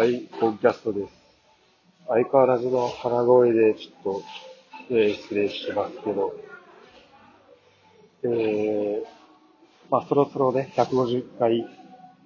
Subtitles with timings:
[0.00, 1.12] はい、コンキャストです。
[2.08, 4.22] 相変わらずの鼻声でちょっと、
[4.88, 6.34] えー、失礼しますけど、
[8.22, 9.04] えー、
[9.90, 11.66] まあそろそろね、150回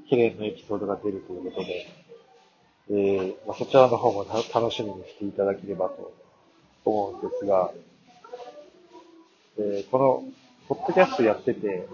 [0.08, 1.88] 記念のエピソードが出るということで、
[2.90, 6.14] えー、まあ、そちらの方も楽しみにしていただければと
[6.84, 7.72] 思うんですが、
[9.58, 10.24] えー、この、
[10.68, 11.88] ポッドキャストやってて、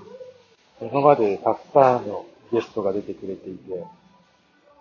[0.82, 3.82] 今までたくさんのゲストが出てくれていて、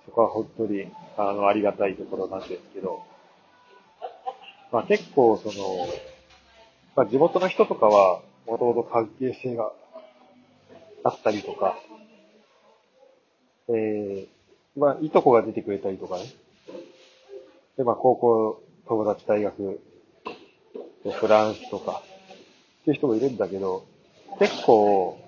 [0.10, 0.88] そこは本当に、
[1.18, 3.04] あの、ありがたいところなんですけど、
[4.72, 5.88] まあ結構その、
[6.96, 9.72] まあ地元の人とかは、もともと関係性が
[11.04, 11.78] あったりとか、
[13.70, 16.24] えー、まあ、いとこが出てくれたりとかね。
[17.78, 19.80] で、まあ、高校、友達、大学、
[21.12, 22.02] フランスとか、
[22.82, 23.86] っていう人もいるんだけど、
[24.40, 25.20] 結構、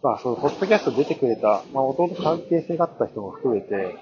[0.00, 3.96] まあ、その、ポッドキャスト出てくれた、まあ、弟関係性があった人も含めて、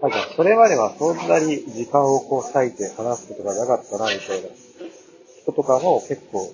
[0.00, 4.48] なんか、それまではそんなに時間をこう割いて話すことがなかったな、みたいな
[5.42, 6.52] 人とかも結構、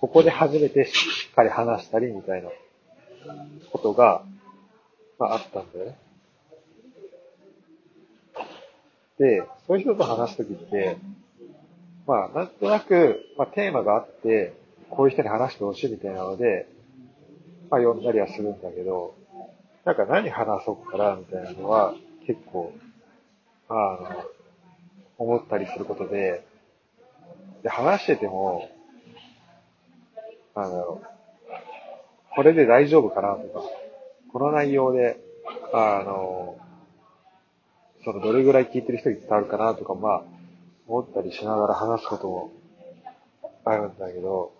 [0.00, 2.50] ここで初めてしっかり話したりみたいな
[3.72, 4.22] ことが、
[5.18, 5.96] まああったんだよね。
[9.18, 10.98] で、そういう人と話すときって、
[12.06, 14.52] まあなんとなく、まあテーマがあって、
[14.90, 16.66] こういう人に話してほしいみたいなので、
[17.70, 19.14] まあ呼んだりはするんだけど、
[19.86, 21.94] なんか何話そうかなみたいなのは
[22.30, 22.72] 結構、
[23.68, 24.24] あの、
[25.18, 26.44] 思ったりすることで、
[27.64, 28.70] で、話してても、
[30.54, 31.02] あの、
[32.36, 33.64] これで大丈夫かなとか、
[34.32, 35.18] この内容で、
[35.72, 36.56] あの、
[38.04, 40.22] そのどれぐらい聞いてる人に伝わるかなとか、まあ、
[40.86, 42.52] 思ったりしながら話すことも
[43.64, 44.52] あるんだけど、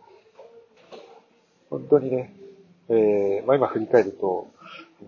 [1.70, 2.34] 本当にね、
[2.88, 4.50] えー、まあ今振り返ると、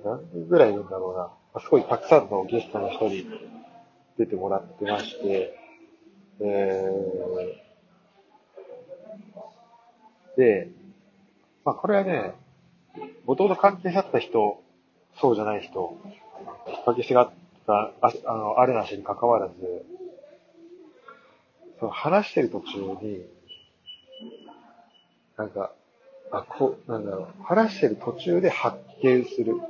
[0.05, 1.42] 何人ぐらいいるんだろうな。
[1.61, 3.27] すごいたくさんのゲストの人に
[4.19, 5.58] 出てもらってまして、
[6.41, 10.69] えー、で、
[11.64, 12.35] まあこれはね、
[13.27, 14.62] もともと関係者あった人、
[15.20, 15.96] そうじゃない人、
[16.86, 17.30] 関係性があっ
[17.67, 19.55] た、ああの、あるなしに関わらず、
[21.80, 23.27] その話してる途中に、
[25.36, 25.73] なんか、
[26.30, 29.61] あ、こう、なんだろう、話してる途中で発見する。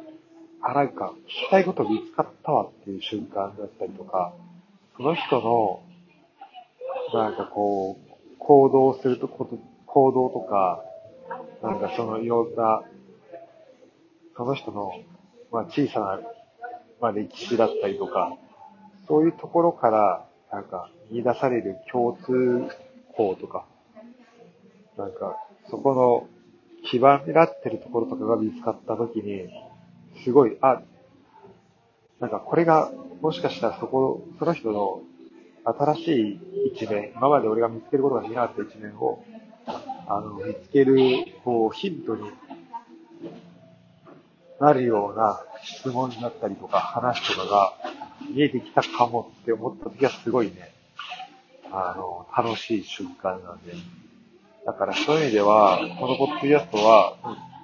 [0.62, 4.32] あ、なんか、聞きたいこと見つかったわっていう瞬間だったりとか、
[4.96, 5.82] その人の、
[7.14, 9.48] なんかこう、行動するとこ、
[9.86, 10.82] 行動とか、
[11.62, 12.82] なんかそのいろんな
[14.36, 14.92] その人の、
[15.50, 16.20] まあ、小さな、
[17.00, 18.36] まあ、歴史だったりとか、
[19.06, 22.68] そういうところから、なんか、見出される共通
[23.14, 23.66] 項とか、
[24.96, 25.36] なんか、
[25.70, 26.28] そこの
[26.88, 29.48] 基盤になってるところとかが見つかったときに、
[30.24, 30.82] すごい、あ、
[32.20, 35.02] なんかこれが、もしかしたらそこ、その人の
[35.64, 36.40] 新しい
[36.74, 39.24] 一面、今まで俺が見つけることができなかった一面を、
[40.08, 40.96] あの、見つける、
[41.44, 42.30] こう、ヒントに
[44.60, 47.72] なるような質問だったりとか話とかが
[48.30, 50.72] 見えてきたかもって思った時はすごいね、
[51.70, 53.72] あの、楽しい瞬間なんで。
[54.64, 57.16] だからそういう意味では、このポッドキャストは、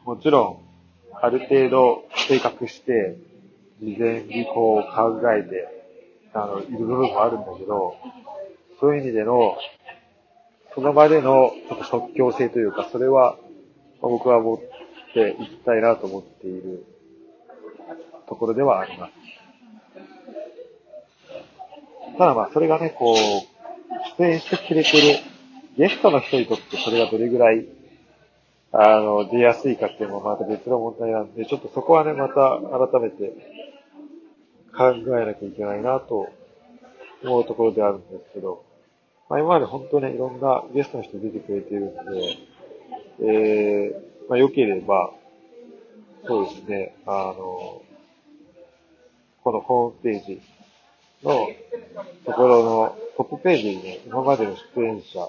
[0.05, 0.68] もちろん、
[1.21, 3.17] ある程度計画して、
[3.81, 5.69] 事前にこう考えて、
[6.35, 7.97] あの、いる部分もあるんだけど、
[8.81, 9.57] そういう意味での、
[10.75, 13.39] その場でのちょっと即興性というか、それは、
[14.01, 14.59] 僕は持っ
[15.13, 16.85] ていきたいなと思っている
[18.29, 19.13] ところではあります。
[22.17, 23.17] ただまあ、それがね、こう、
[24.19, 25.19] 出演してくれてる
[25.77, 27.67] ゲストの人にとってそれがどれぐらい、
[28.73, 33.33] あの、出やすいかっていうのもまた別の問題なんで、ちょっとそこはね、また改めて
[34.77, 36.29] 考えなきゃいけないなと
[37.25, 38.65] 思うところであるんですけど、
[39.29, 42.39] まあ今まで本当にいろんなゲストの人出てくれてるんで、
[43.21, 45.13] えー、まあ、良ければ、
[46.27, 47.83] そうですね、あの、
[49.43, 50.43] このホームページ
[51.25, 51.49] の
[52.27, 55.29] ところのトップページにね、今までの出演者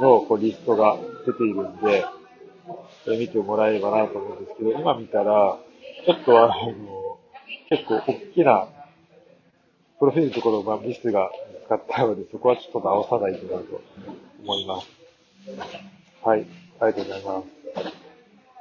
[0.00, 0.96] のこうリストが
[1.26, 2.04] 出ているんで、
[3.06, 5.58] 見てもらえればなと思うんですけど、今見たら、
[6.06, 7.18] ちょっとあの、
[7.68, 8.68] 結構大きな、
[9.98, 13.80] プロフィールのところがミスが見つかったので、そこはちょっと直さないとなと
[14.42, 14.88] 思います。
[16.24, 16.46] はい。
[16.80, 17.46] ありがとうございます。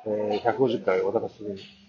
[0.06, 1.83] えー、150回お楽しみに。